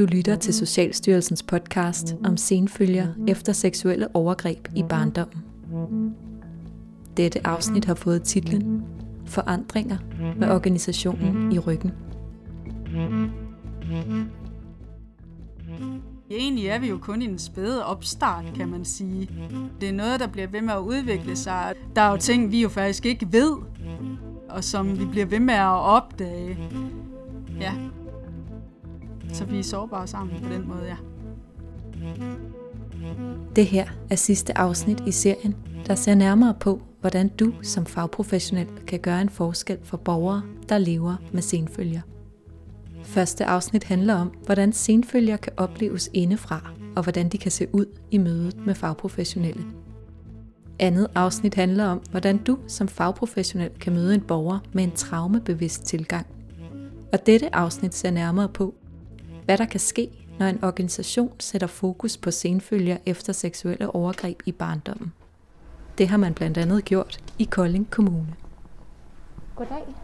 [0.00, 5.42] Du lytter til Socialstyrelsens podcast om senfølger efter seksuelle overgreb i barndommen.
[7.16, 8.82] Dette afsnit har fået titlen
[9.26, 9.96] Forandringer
[10.38, 11.92] med organisationen i ryggen.
[16.30, 19.30] Egentlig er vi jo kun i en spæde opstart, kan man sige.
[19.80, 21.74] Det er noget, der bliver ved med at udvikle sig.
[21.96, 23.56] Der er jo ting, vi jo faktisk ikke ved,
[24.48, 26.58] og som vi bliver ved med at opdage.
[27.60, 27.72] Ja.
[29.32, 30.96] Så vi er sårbare sammen på den måde, ja.
[33.56, 35.56] Det her er sidste afsnit i serien,
[35.86, 40.78] der ser nærmere på, hvordan du som fagprofessionel kan gøre en forskel for borgere, der
[40.78, 42.00] lever med senfølger.
[43.02, 47.86] Første afsnit handler om, hvordan senfølger kan opleves indefra, og hvordan de kan se ud
[48.10, 49.64] i mødet med fagprofessionelle.
[50.78, 55.84] Andet afsnit handler om, hvordan du som fagprofessionel kan møde en borger med en traumebevidst
[55.84, 56.26] tilgang.
[57.12, 58.74] Og dette afsnit ser nærmere på,
[59.50, 64.52] hvad der kan ske, når en organisation sætter fokus på senfølger efter seksuelle overgreb i
[64.52, 65.12] barndommen.
[65.98, 68.34] Det har man blandt andet gjort i Kolding Kommune.
[69.56, 69.94] Goddag.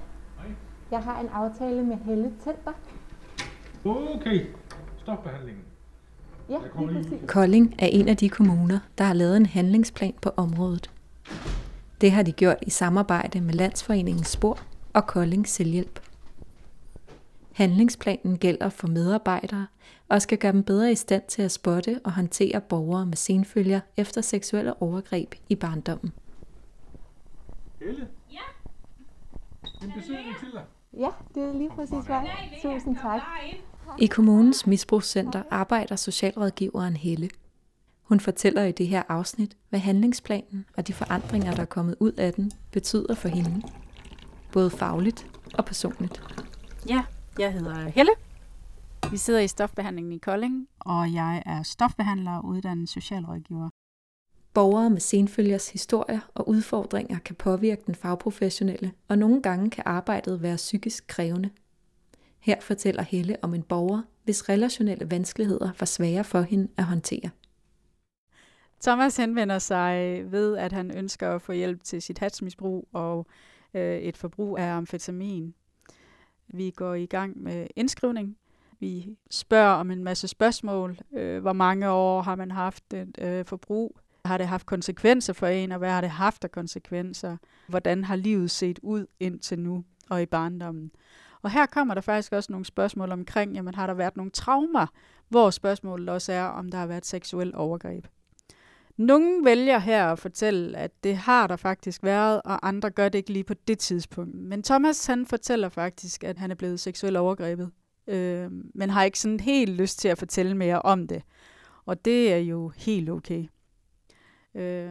[0.91, 2.73] Jeg har en aftale med Helle Telter.
[3.85, 4.47] Okay,
[5.03, 5.63] stop behandlingen.
[6.49, 6.59] Ja.
[7.27, 10.91] Kolding er en af de kommuner, der har lavet en handlingsplan på området.
[12.01, 14.59] Det har de gjort i samarbejde med Landsforeningen Spor
[14.93, 16.01] og Kolding Selvhjælp.
[17.57, 19.67] Handlingsplanen gælder for medarbejdere
[20.09, 23.81] og skal gøre dem bedre i stand til at spotte og håndtere borgere med senfølger
[23.97, 26.13] efter seksuelle overgreb i barndommen.
[27.81, 28.09] Helle?
[28.33, 28.39] Ja?
[29.83, 30.63] En besøgning til dig.
[30.99, 32.29] Ja, det er lige præcis vej.
[32.63, 33.21] Tusind tak.
[33.99, 37.29] I kommunens misbrugscenter arbejder socialrådgiveren Helle.
[38.03, 42.13] Hun fortæller i det her afsnit, hvad handlingsplanen og de forandringer, der er kommet ud
[42.13, 43.63] af den, betyder for hende.
[44.53, 46.23] Både fagligt og personligt.
[46.89, 47.05] Ja,
[47.39, 48.13] jeg hedder Helle.
[49.11, 53.71] Vi sidder i stofbehandlingen i Kolding, og jeg er stofbehandler og uddannet socialrådgiver.
[54.55, 60.43] Borgere med senfølgers historier og udfordringer kan påvirke den fagprofessionelle, og nogle gange kan arbejdet
[60.43, 61.51] være psykisk krævende.
[62.39, 67.31] Her fortæller Helle om en borger, hvis relationelle vanskeligheder var svære for hende at håndtere.
[68.83, 73.27] Thomas henvender sig ved, at han ønsker at få hjælp til sit hatsmisbrug og
[73.75, 75.55] øh, et forbrug af amfetamin.
[76.49, 78.37] Vi går i gang med indskrivning.
[78.81, 80.99] Vi spørger om en masse spørgsmål.
[81.13, 83.99] Øh, hvor mange år har man haft et øh, forbrug?
[84.25, 87.37] Har det haft konsekvenser for en, og hvad har det haft af konsekvenser?
[87.69, 90.91] Hvordan har livet set ud indtil nu og i barndommen?
[91.43, 94.87] Og her kommer der faktisk også nogle spørgsmål omkring, jamen har der været nogle traumer,
[95.29, 98.07] hvor spørgsmålet også er, om der har været seksuel overgreb.
[98.97, 103.19] Nogle vælger her at fortælle, at det har der faktisk været, og andre gør det
[103.19, 104.35] ikke lige på det tidspunkt.
[104.35, 107.71] Men Thomas han fortæller faktisk, at han er blevet seksuelt overgrebet,
[108.07, 111.23] øh, men har ikke sådan helt lyst til at fortælle mere om det.
[111.87, 113.47] Og det er jo helt okay.
[114.55, 114.91] Øh,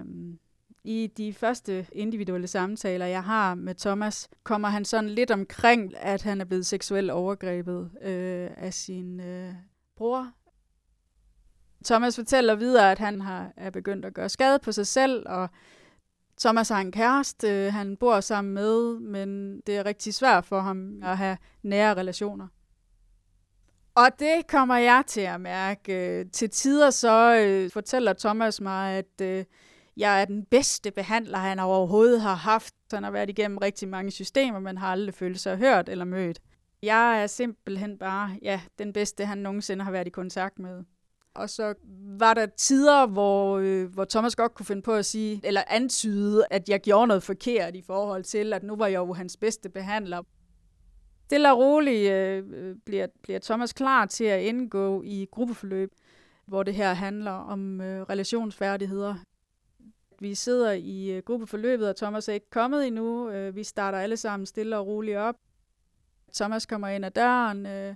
[0.84, 6.22] I de første individuelle samtaler, jeg har med Thomas, kommer han sådan lidt omkring, at
[6.22, 9.54] han er blevet seksuelt overgrebet øh, af sin øh,
[9.98, 10.32] bror,
[11.86, 15.50] Thomas fortæller videre, at han har, er begyndt at gøre skade på sig selv, og
[16.40, 20.60] Thomas har en kæreste, øh, han bor sammen med, men det er rigtig svært for
[20.60, 22.48] ham at have nære relationer.
[23.96, 26.26] Og det kommer jeg til at mærke.
[26.34, 29.46] Til tider så øh, fortæller Thomas mig, at øh,
[29.98, 32.74] jeg er den bedste behandler, han overhovedet har haft.
[32.94, 36.42] Han har været igennem rigtig mange systemer, men har aldrig følt sig hørt eller mødt.
[36.82, 40.84] Jeg er simpelthen bare ja, den bedste, han nogensinde har været i kontakt med.
[41.36, 41.74] Og så
[42.20, 46.46] var der tider, hvor, øh, hvor Thomas godt kunne finde på at sige, eller antyde,
[46.50, 49.70] at jeg gjorde noget forkert i forhold til, at nu var jeg jo hans bedste
[49.70, 50.24] behandler.
[51.26, 55.92] Stille og roligt øh, bliver, bliver Thomas klar til at indgå i gruppeforløb,
[56.46, 59.16] hvor det her handler om øh, relationsfærdigheder.
[60.20, 63.30] Vi sidder i øh, gruppeforløbet, og Thomas er ikke kommet endnu.
[63.30, 65.36] Øh, vi starter alle sammen stille og roligt op.
[66.34, 67.96] Thomas kommer ind ad døren, øh,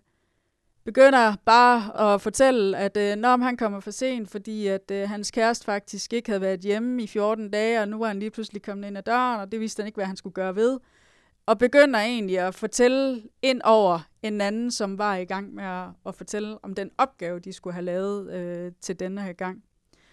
[0.84, 5.32] begynder bare at fortælle, at øh, når han kommer for sent, fordi at øh, hans
[5.32, 8.62] kæreste faktisk ikke havde været hjemme i 14 dage, og nu er han lige pludselig
[8.62, 10.80] kommet ind ad døren, og det vidste han ikke, hvad han skulle gøre ved.
[11.46, 15.88] Og begynder egentlig at fortælle ind over en anden, som var i gang med at,
[16.06, 19.64] at fortælle om den opgave, de skulle have lavet øh, til denne her gang.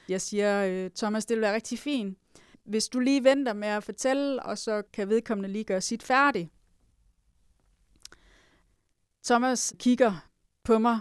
[0.08, 2.18] Jeg siger, øh, Thomas, det vil være rigtig fint,
[2.64, 6.50] hvis du lige venter med at fortælle, og så kan vedkommende lige gøre sit færdigt.
[9.24, 10.26] Thomas kigger
[10.66, 11.00] på mig,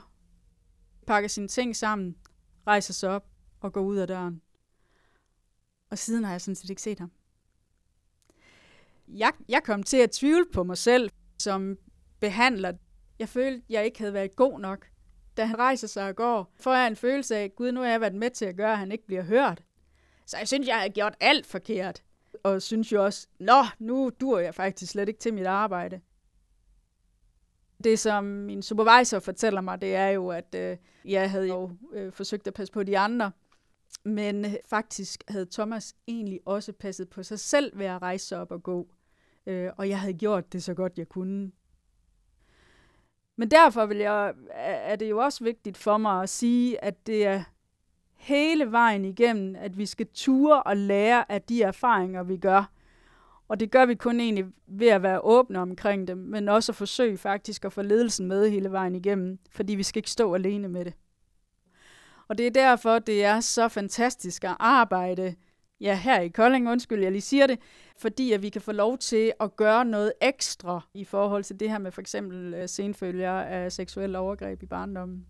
[1.07, 2.15] pakker sine ting sammen,
[2.67, 3.25] rejser sig op
[3.59, 4.41] og går ud af døren.
[5.89, 7.12] Og siden har jeg sådan set ikke set ham.
[9.07, 11.09] Jeg, jeg kom til at tvivle på mig selv
[11.39, 11.77] som
[12.19, 12.73] behandler.
[13.19, 14.88] Jeg følte, jeg ikke havde været god nok.
[15.38, 18.01] da han rejser sig og går, får jeg en følelse af, gud, nu har jeg
[18.01, 19.63] været med til at gøre, at han ikke bliver hørt.
[20.25, 22.03] Så jeg synes, jeg har gjort alt forkert.
[22.44, 26.01] Og synes jo også, nå, nu dur jeg faktisk slet ikke til mit arbejde.
[27.86, 32.12] Det, som min supervisor fortæller mig, det er jo, at øh, jeg havde jo øh,
[32.12, 33.32] forsøgt at passe på de andre,
[34.04, 38.40] men øh, faktisk havde Thomas egentlig også passet på sig selv ved at rejse sig
[38.40, 38.88] op og gå.
[39.46, 41.52] Øh, og jeg havde gjort det så godt, jeg kunne.
[43.36, 47.26] Men derfor vil jeg, er det jo også vigtigt for mig at sige, at det
[47.26, 47.44] er
[48.16, 52.72] hele vejen igennem, at vi skal ture og lære af de erfaringer, vi gør.
[53.47, 56.75] Og det gør vi kun egentlig ved at være åbne omkring det, men også at
[56.75, 60.68] forsøge faktisk at få ledelsen med hele vejen igennem, fordi vi skal ikke stå alene
[60.68, 60.94] med det.
[62.27, 65.36] Og det er derfor, det er så fantastisk at arbejde
[65.81, 67.59] ja, her i Kolding, undskyld, jeg lige siger det,
[67.97, 71.69] fordi at vi kan få lov til at gøre noget ekstra i forhold til det
[71.69, 75.25] her med for eksempel øh, senfølger af seksuelle overgreb i barndommen.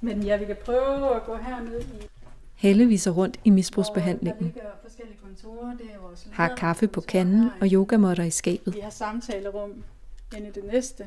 [0.00, 2.21] Men ja, vi kan prøve at gå herned i...
[2.62, 4.54] Helle viser rundt i misbrugsbehandlingen.
[5.22, 5.76] kontorer.
[5.76, 8.74] Det er vores har kaffe på kanden og yogamotter i skabet.
[8.74, 9.84] Vi har samtalerum
[10.36, 11.06] inde i det næste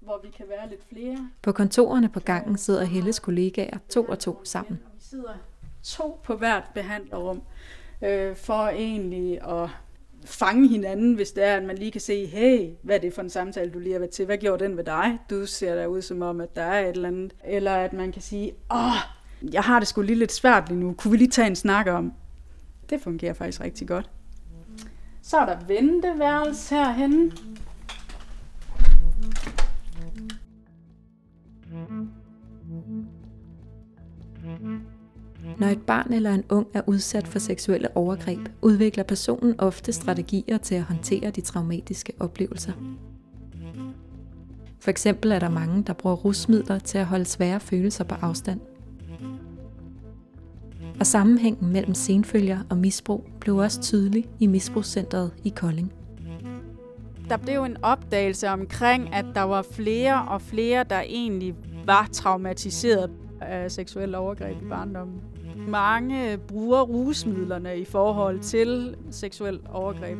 [0.00, 1.30] hvor vi kan være lidt flere.
[1.42, 4.80] På kontorerne på gangen sidder Helles kollegaer to og to sammen.
[4.94, 5.34] Vi sidder
[5.82, 7.42] to på hvert behandlerrum,
[8.02, 9.68] øh, for egentlig at
[10.24, 13.22] fange hinanden, hvis det er, at man lige kan se, hey, hvad er det for
[13.22, 14.26] en samtale, du lige har været til?
[14.26, 15.18] Hvad gjorde den ved dig?
[15.30, 17.32] Du ser der ud som om, at der er et eller andet.
[17.44, 19.15] Eller at man kan sige, åh,
[19.52, 20.92] jeg har det sgu lige lidt svært lige nu.
[20.92, 22.12] Kunne vi lige tage en snak om?
[22.90, 24.10] Det fungerer faktisk rigtig godt.
[25.22, 27.32] Så er der venteværelse herhenne.
[35.58, 40.58] Når et barn eller en ung er udsat for seksuelle overgreb, udvikler personen ofte strategier
[40.58, 42.72] til at håndtere de traumatiske oplevelser.
[44.80, 48.60] For eksempel er der mange, der bruger rusmidler til at holde svære følelser på afstand.
[51.00, 55.92] Og sammenhængen mellem senfølger og misbrug blev også tydelig i misbrugscentret i Kolding.
[57.28, 61.54] Der blev en opdagelse omkring, at der var flere og flere, der egentlig
[61.84, 63.10] var traumatiseret
[63.40, 65.20] af seksuelle overgreb i barndommen.
[65.68, 70.18] Mange bruger rusmidlerne i forhold til seksuel overgreb.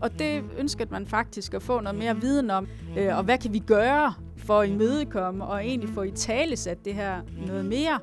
[0.00, 2.66] Og det ønskede man faktisk at få noget mere viden om.
[2.98, 6.84] Øh, og hvad kan vi gøre for at imødekomme og egentlig få i tale sat
[6.84, 7.98] det her noget mere?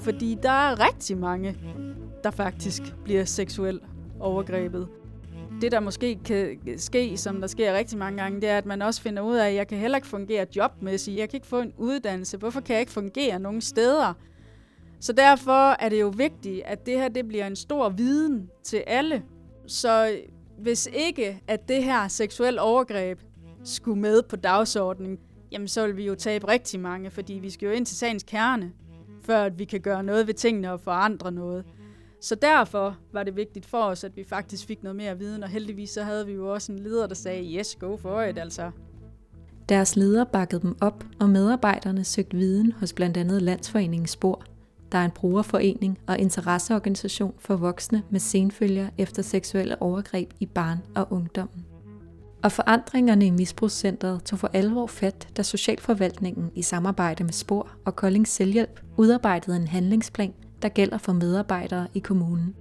[0.00, 1.56] Fordi der er rigtig mange,
[2.24, 3.82] der faktisk bliver seksuelt
[4.20, 4.88] overgrebet
[5.60, 8.82] det, der måske kan ske, som der sker rigtig mange gange, det er, at man
[8.82, 11.18] også finder ud af, at jeg kan heller ikke fungere jobmæssigt.
[11.18, 12.36] Jeg kan ikke få en uddannelse.
[12.36, 14.12] Hvorfor kan jeg ikke fungere nogen steder?
[15.00, 18.82] Så derfor er det jo vigtigt, at det her det bliver en stor viden til
[18.86, 19.22] alle.
[19.66, 20.16] Så
[20.58, 23.20] hvis ikke, at det her seksuel overgreb
[23.64, 25.18] skulle med på dagsordenen,
[25.52, 28.22] jamen så vil vi jo tabe rigtig mange, fordi vi skal jo ind til sagens
[28.22, 28.72] kerne,
[29.26, 31.64] før at vi kan gøre noget ved tingene og forandre noget.
[32.20, 35.48] Så derfor var det vigtigt for os, at vi faktisk fik noget mere viden, og
[35.48, 38.70] heldigvis så havde vi jo også en leder, der sagde, yes, go for it, altså.
[39.68, 44.42] Deres leder bakkede dem op, og medarbejderne søgte viden hos blandt andet Landsforeningen Spor,
[44.92, 50.78] der er en brugerforening og interesseorganisation for voksne med senfølger efter seksuelle overgreb i barn
[50.94, 51.65] og ungdommen.
[52.42, 57.96] Og forandringerne i misbrugscentret tog for alvor fat, da Socialforvaltningen i samarbejde med Spor og
[57.96, 62.54] Kolding Selvhjælp udarbejdede en handlingsplan der gælder for medarbejdere i kommunen.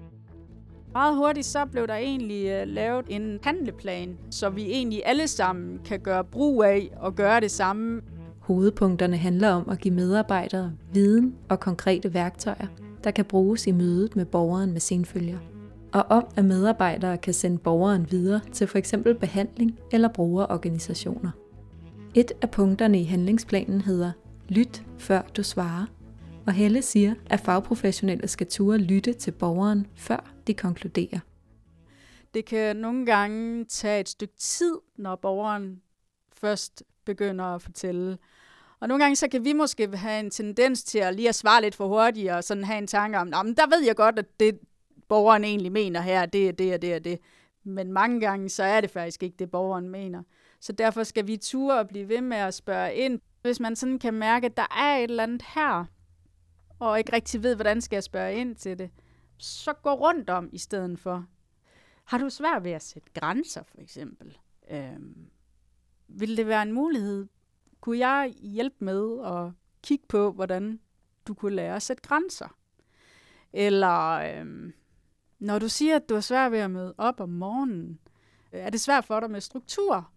[0.94, 5.80] Meget hurtigt så blev der egentlig uh, lavet en handleplan, så vi egentlig alle sammen
[5.86, 8.02] kan gøre brug af og gøre det samme.
[8.40, 12.68] Hovedpunkterne handler om at give medarbejdere viden og konkrete værktøjer,
[13.04, 15.38] der kan bruges i mødet med borgeren med senfølger.
[15.96, 18.94] Og om at medarbejdere kan sende borgeren videre til f.eks.
[19.20, 21.32] behandling eller brugerorganisationer.
[22.16, 24.12] Et af punkterne i handlingsplanen hedder
[24.50, 25.86] Lyt før du svarer.
[26.48, 31.20] Og Helle siger, at fagprofessionelle skal ture lytte til borgeren, før de konkluderer.
[32.34, 35.82] Det kan nogle gange tage et stykke tid, når borgeren
[36.34, 38.18] først begynder at fortælle.
[38.80, 41.62] Og nogle gange så kan vi måske have en tendens til at lige at svare
[41.62, 44.40] lidt for hurtigt, og sådan have en tanke om, men der ved jeg godt, at
[44.40, 44.60] det
[45.08, 47.20] borgeren egentlig mener her, det er det og det og det.
[47.64, 50.24] Men mange gange så er det faktisk ikke det, borgeren mener.
[50.60, 53.20] Så derfor skal vi ture og blive ved med at spørge ind.
[53.42, 55.86] Hvis man sådan kan mærke, at der er et eller andet her,
[56.80, 58.90] og ikke rigtig ved, hvordan skal jeg spørge ind til det,
[59.38, 61.26] så gå rundt om i stedet for.
[62.06, 64.38] Har du svært ved at sætte grænser, for eksempel?
[64.72, 65.30] Øhm,
[66.08, 67.28] vil det være en mulighed?
[67.82, 69.52] Kunne jeg hjælpe med at
[69.84, 70.80] kigge på, hvordan
[71.28, 72.58] du kunne lære at sætte grænser?
[73.54, 74.74] Eller øhm,
[75.40, 78.00] når du siger, at du er svært ved at møde op om morgenen,
[78.54, 80.12] øh, er det svært for dig med struktur?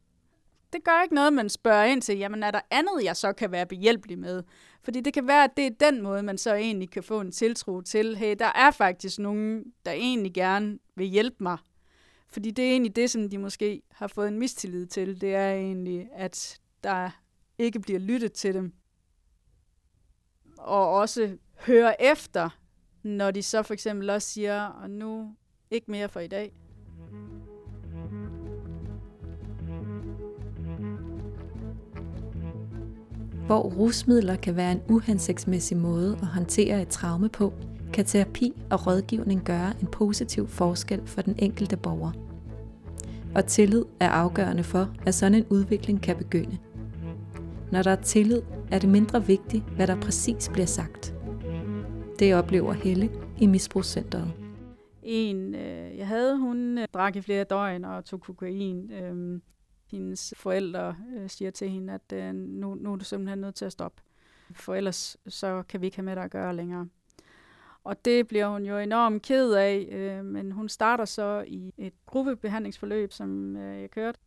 [0.72, 3.52] det gør ikke noget, man spørger ind til, jamen er der andet, jeg så kan
[3.52, 4.42] være behjælpelig med?
[4.82, 7.32] Fordi det kan være, at det er den måde, man så egentlig kan få en
[7.32, 11.58] tiltro til, hey, der er faktisk nogen, der egentlig gerne vil hjælpe mig.
[12.28, 15.20] Fordi det er egentlig det, som de måske har fået en mistillid til.
[15.20, 17.10] Det er egentlig, at der
[17.58, 18.72] ikke bliver lyttet til dem.
[20.58, 22.50] Og også høre efter,
[23.08, 25.28] når de så for eksempel også siger, og nu
[25.70, 26.52] ikke mere for i dag.
[33.46, 37.52] Hvor rusmidler kan være en uhensigtsmæssig måde at håndtere et traume på,
[37.92, 42.12] kan terapi og rådgivning gøre en positiv forskel for den enkelte borger.
[43.34, 46.58] Og tillid er afgørende for, at sådan en udvikling kan begynde.
[47.72, 51.17] Når der er tillid, er det mindre vigtigt, hvad der præcis bliver sagt.
[52.18, 53.10] Det oplever Helle
[53.40, 54.32] i misbrugscenteret.
[55.02, 58.92] En, øh, jeg havde, hun øh, drak i flere døgn og tog kokain.
[58.92, 59.40] Øh,
[59.90, 63.64] hendes forældre øh, siger til hende, at øh, nu, nu er du simpelthen nødt til
[63.64, 64.02] at stoppe.
[64.52, 66.88] For ellers så kan vi ikke have med dig at gøre længere.
[67.84, 71.92] Og det bliver hun jo enormt ked af, øh, men hun starter så i et
[72.06, 74.18] gruppebehandlingsforløb, som øh, jeg kørte.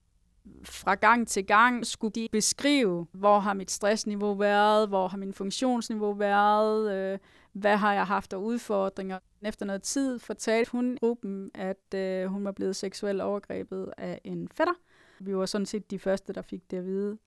[0.64, 5.34] Fra gang til gang skulle de beskrive, hvor har mit stressniveau været, hvor har min
[5.34, 7.20] funktionsniveau været, øh,
[7.54, 9.20] hvad har jeg haft af udfordringer.
[9.42, 14.50] Efter noget tid fortalte hun gruppen, at øh, hun var blevet seksuelt overgrebet af en
[14.50, 14.74] fætter.
[15.20, 17.18] Vi var sådan set de første, der fik det at vide.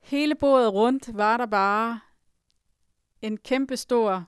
[0.00, 2.00] Hele bordet rundt var der bare
[3.22, 4.24] en kæmpe stor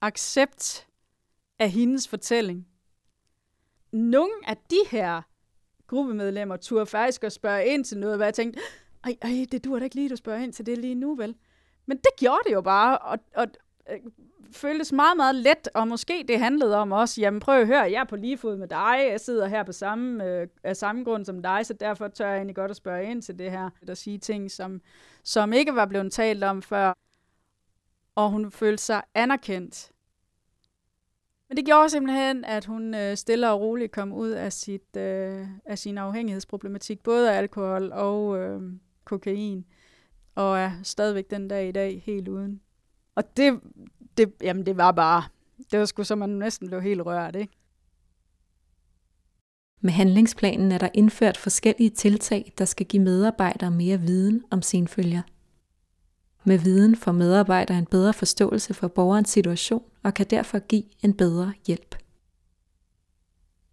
[0.00, 0.88] accept
[1.58, 2.68] af hendes fortælling.
[3.92, 5.22] Nogle af de her
[5.92, 8.60] gruppemedlemmer turde faktisk at spørge ind til noget, hvad jeg tænkte,
[9.04, 11.34] ej, ej, det dur da ikke lige, du spørger ind til det lige nu, vel?
[11.86, 13.46] Men det gjorde det jo bare, og, og
[13.90, 13.98] øh,
[14.52, 18.00] føltes meget, meget let, og måske det handlede om også, jamen prøv at høre, jeg
[18.00, 21.24] er på lige fod med dig, jeg sidder her på samme, øh, af samme grund
[21.24, 23.98] som dig, så derfor tør jeg egentlig godt at spørge ind til det her, at
[23.98, 24.80] sige ting, som,
[25.24, 26.92] som ikke var blevet talt om før,
[28.14, 29.91] og hun følte sig anerkendt.
[31.52, 35.46] Men det gjorde simpelthen, at hun øh, stille og roligt kom ud af, sit, øh,
[35.64, 38.62] af sin afhængighedsproblematik, både af alkohol og øh,
[39.04, 39.64] kokain,
[40.34, 42.60] og er stadigvæk den dag i dag helt uden.
[43.14, 43.60] Og det,
[44.16, 45.22] det, jamen det var bare,
[45.70, 47.52] det var sgu så, man næsten blev helt rørt, ikke?
[49.80, 55.22] Med handlingsplanen er der indført forskellige tiltag, der skal give medarbejdere mere viden om senfølger.
[56.44, 61.14] Med viden får medarbejdere en bedre forståelse for borgerens situation og kan derfor give en
[61.14, 61.96] bedre hjælp.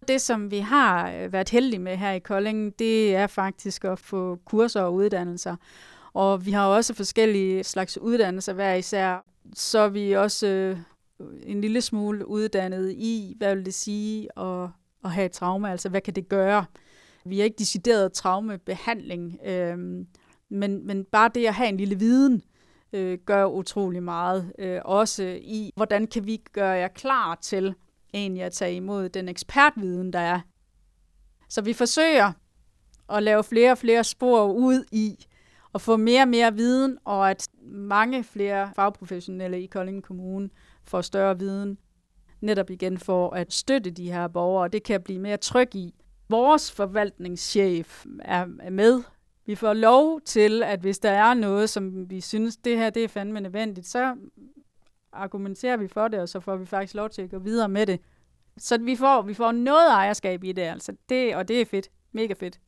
[0.08, 3.98] Det, som vi har øh, været heldige med her i Kolding, det er faktisk at
[3.98, 5.56] få kurser og uddannelser.
[6.12, 9.24] Og vi har også forskellige slags uddannelser hver især.
[9.54, 10.78] Så er vi også øh,
[11.42, 14.68] en lille smule uddannet i, hvad vil det sige at,
[15.04, 16.64] at have et traume, altså hvad kan det gøre?
[17.24, 19.78] Vi er ikke decideret traumebehandling, øh,
[20.48, 22.42] men, men bare det at have en lille viden,
[22.92, 24.52] øh, gør utrolig meget.
[24.58, 27.74] Øh, også i, hvordan kan vi gøre jer klar til
[28.14, 30.40] egentlig at tage imod den ekspertviden, der er.
[31.48, 32.32] Så vi forsøger
[33.08, 35.26] at lave flere og flere spor ud i
[35.74, 40.50] at få mere og mere viden, og at mange flere fagprofessionelle i Kolding Kommune
[40.84, 41.78] får større viden,
[42.40, 45.94] netop igen for at støtte de her borgere, og det kan blive mere tryg i.
[46.28, 49.02] Vores forvaltningschef er med
[49.50, 53.04] vi får lov til, at hvis der er noget, som vi synes, det her det
[53.04, 54.16] er fandme nødvendigt, så
[55.12, 57.86] argumenterer vi for det, og så får vi faktisk lov til at gå videre med
[57.86, 58.00] det.
[58.58, 60.92] Så vi får, vi får noget ejerskab i det, altså.
[61.08, 61.90] Det, og det er fedt.
[62.12, 62.60] Mega fedt.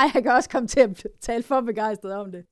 [0.00, 2.44] Ej, jeg kan også komme til at tale for begejstret om det.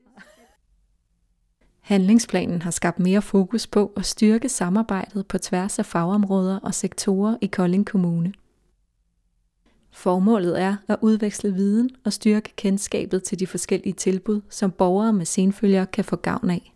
[1.81, 7.37] Handlingsplanen har skabt mere fokus på at styrke samarbejdet på tværs af fagområder og sektorer
[7.41, 8.33] i Kolding Kommune.
[9.93, 15.27] Formålet er at udveksle viden og styrke kendskabet til de forskellige tilbud, som borgere med
[15.27, 16.75] senfølger kan få gavn af.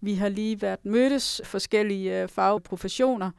[0.00, 3.30] Vi har lige været mødtes forskellige øh, fagprofessioner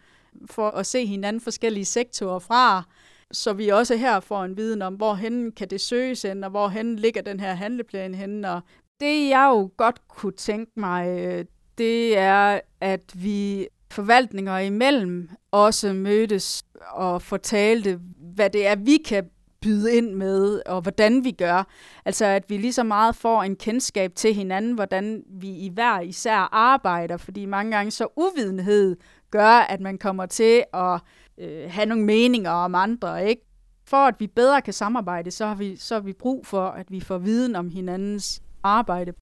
[0.46, 2.84] for at se hinanden forskellige sektorer fra,
[3.32, 6.96] så vi også her får en viden om, hvorhen kan det søges hen, og hvorhen
[6.96, 8.52] ligger den her handleplan henne.
[8.52, 8.62] Og
[9.00, 11.46] det jeg jo godt kunne tænke mig, øh,
[11.78, 18.00] det er, at vi forvaltninger imellem også mødtes og fortalte,
[18.36, 19.30] hvad det er, vi kan
[19.62, 21.68] byde ind med, og hvordan vi gør.
[22.06, 26.00] Altså, at vi lige så meget får en kendskab til hinanden, hvordan vi i hver
[26.00, 28.98] især arbejder, fordi mange gange så uvidenhed
[29.32, 31.00] gør, at man kommer til at
[31.38, 33.42] øh, have nogle meninger om andre, ikke?
[33.88, 36.92] For at vi bedre kan samarbejde, så har vi, så har vi brug for, at
[36.92, 39.14] vi får viden om hinandens arbejde.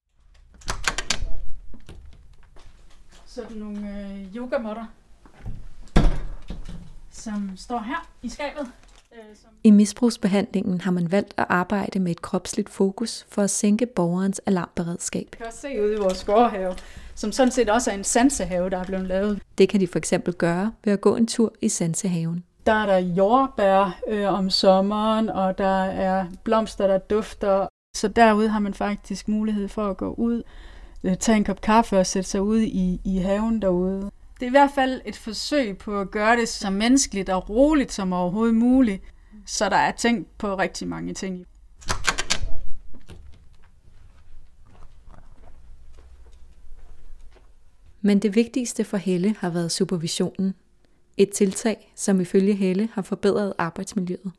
[3.34, 4.84] Sådan nogle øh, yogamotter,
[7.10, 8.66] som står her i skabet.
[9.64, 14.40] I misbrugsbehandlingen har man valgt at arbejde med et kropsligt fokus for at sænke borgerens
[14.46, 15.26] alarmberedskab.
[15.30, 16.74] Jeg kan også se ude i vores gårdhave,
[17.14, 19.42] som sådan set også er en sansehave, der er blevet lavet.
[19.58, 22.44] Det kan de for eksempel gøre ved at gå en tur i sansehaven.
[22.66, 27.66] Der er der jordbær øh, om sommeren, og der er blomster, der dufter.
[27.96, 30.44] Så derude har man faktisk mulighed for at gå ud, øh,
[31.20, 34.10] tage en kop kaffe og sætte sig ud i, i haven derude.
[34.40, 37.92] Det er i hvert fald et forsøg på at gøre det så menneskeligt og roligt
[37.92, 39.02] som overhovedet muligt,
[39.46, 41.46] så der er tænkt på rigtig mange ting.
[48.00, 50.54] Men det vigtigste for Helle har været supervisionen.
[51.16, 54.32] Et tiltag, som ifølge Helle har forbedret arbejdsmiljøet.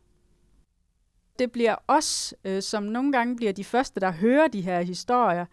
[1.40, 5.46] Det bliver os, øh, som nogle gange bliver de første, der hører de her historier,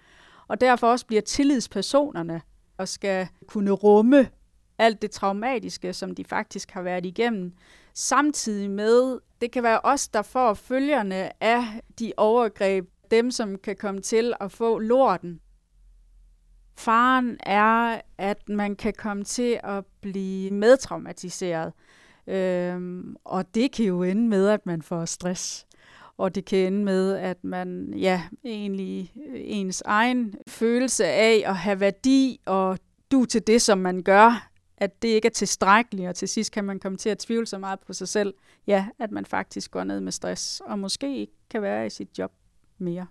[0.52, 2.42] og derfor også bliver tillidspersonerne
[2.78, 4.28] og skal kunne rumme
[4.78, 7.52] alt det traumatiske, som de faktisk har været igennem.
[7.94, 11.64] Samtidig med, det kan være os, der får følgerne af
[11.98, 15.40] de overgreb, dem som kan komme til at få lorten.
[16.76, 21.72] Faren er, at man kan komme til at blive medtraumatiseret.
[22.26, 25.66] Øhm, og det kan jo ende med, at man får stress.
[26.16, 31.56] Og det kan ende med, at man, ja, egentlig øh, ens egen følelse af at
[31.56, 32.78] have værdi og
[33.12, 36.64] du til det, som man gør, at det ikke er tilstrækkeligt, og til sidst kan
[36.64, 38.34] man komme til at tvivle så meget på sig selv,
[38.66, 42.18] ja, at man faktisk går ned med stress, og måske ikke kan være i sit
[42.18, 42.32] job
[42.78, 43.06] mere.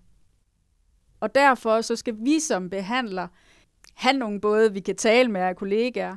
[1.19, 3.27] Og derfor så skal vi som behandler
[3.93, 6.15] have nogle både, vi kan tale med af kollegaer,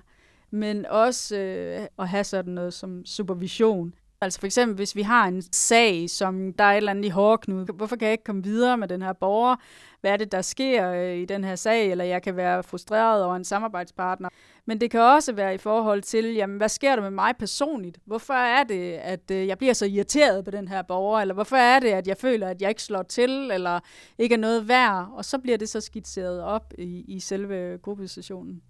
[0.51, 3.95] men også øh, at have sådan noget som supervision.
[4.21, 7.09] Altså for eksempel, hvis vi har en sag, som der er et eller andet i
[7.09, 9.57] hårdknude, hvorfor kan jeg ikke komme videre med den her borger?
[10.01, 11.91] Hvad er det, der sker øh, i den her sag?
[11.91, 14.29] Eller jeg kan være frustreret over en samarbejdspartner.
[14.67, 17.99] Men det kan også være i forhold til, jamen, hvad sker der med mig personligt?
[18.05, 21.21] Hvorfor er det, at øh, jeg bliver så irriteret på den her borger?
[21.21, 23.81] Eller hvorfor er det, at jeg føler, at jeg ikke slår til, eller
[24.19, 25.09] ikke er noget værd?
[25.13, 28.63] Og så bliver det så skitseret op i, i selve gruppesessionen.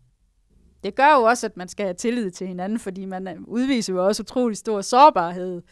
[0.85, 3.93] Det gør jo også, at man skal have tillid til hinanden, fordi man øh, udviser
[3.93, 5.63] jo også utrolig stor sårbarhed.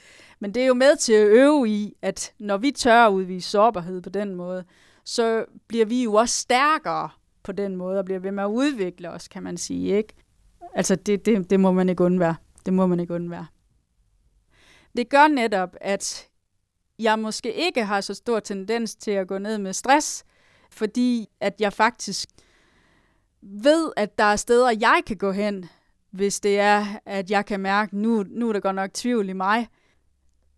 [0.41, 3.51] Men det er jo med til at øve i, at når vi tør at udvise
[3.51, 4.65] sårbarhed på den måde,
[5.05, 7.09] så bliver vi jo også stærkere
[7.43, 9.97] på den måde, og bliver ved med at udvikle os, kan man sige.
[9.97, 10.15] ikke?
[10.75, 12.37] Altså, det, det, det må man ikke undvære.
[12.67, 13.47] Det må man ikke undvære.
[14.97, 16.29] Det gør netop, at
[16.99, 20.25] jeg måske ikke har så stor tendens til at gå ned med stress,
[20.71, 22.29] fordi at jeg faktisk
[23.43, 25.65] ved, at der er steder, jeg kan gå hen,
[26.11, 29.33] hvis det er, at jeg kan mærke, nu, nu er der godt nok tvivl i
[29.33, 29.69] mig.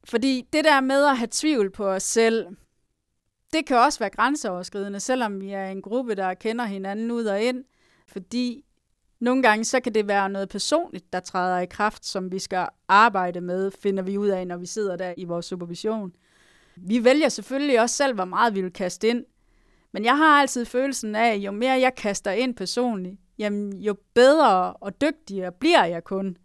[0.05, 2.47] Fordi det der med at have tvivl på os selv,
[3.53, 7.43] det kan også være grænseoverskridende, selvom vi er en gruppe, der kender hinanden ud og
[7.43, 7.65] ind.
[8.07, 8.65] Fordi
[9.21, 12.69] nogle gange så kan det være noget personligt, der træder i kraft, som vi skal
[12.89, 16.13] arbejde med, finder vi ud af, når vi sidder der i vores supervision.
[16.77, 19.25] Vi vælger selvfølgelig også selv, hvor meget vi vil kaste ind.
[19.95, 23.97] Men jeg har altid følelsen af, at jo mere jeg kaster ind personligt, jamen, jo
[24.15, 26.37] bedre og dygtigere bliver jeg kun.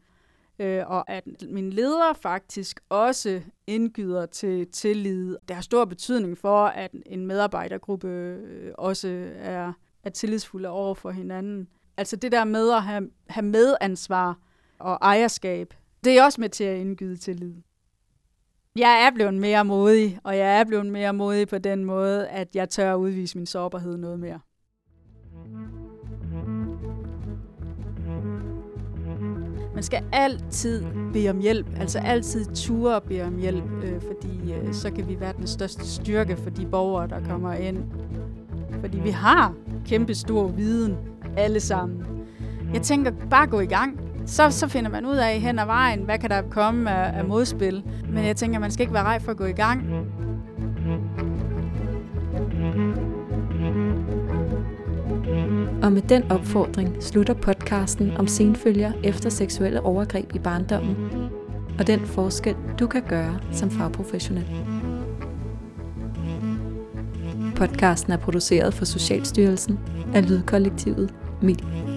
[0.60, 5.38] Øh, og at min leder faktisk også indgyder til tillid.
[5.48, 11.12] Det har stor betydning for, at en medarbejdergruppe øh, også er, er tillidsfulde over for
[11.12, 11.68] hinanden.
[11.98, 14.38] Altså det der med at have, have medansvar
[14.80, 17.54] og ejerskab, det er også med til at indgyde tillid.
[18.80, 22.56] Jeg er blevet mere modig, og jeg er blevet mere modig på den måde, at
[22.56, 24.40] jeg tør at udvise min sårbarhed noget mere.
[29.74, 34.54] Man skal altid bede om hjælp, altså altid ture og bede om hjælp, øh, fordi
[34.54, 37.84] øh, så kan vi være den største styrke for de borgere, der kommer ind.
[38.80, 39.54] Fordi vi har
[39.86, 40.98] kæmpe stor viden,
[41.38, 42.06] alle sammen.
[42.74, 44.09] Jeg tænker, bare gå i gang.
[44.30, 47.26] Så, så finder man ud af hen ad vejen, hvad kan der komme af, af
[47.26, 47.84] modspil.
[48.10, 49.84] Men jeg tænker, man skal ikke være rej for at gå i gang.
[55.84, 60.96] Og med den opfordring slutter podcasten om senfølger efter seksuelle overgreb i barndommen,
[61.80, 64.46] og den forskel, du kan gøre som fagprofessionel.
[67.56, 69.80] Podcasten er produceret for Socialstyrelsen
[70.14, 71.89] af Lydkollektivet MIL.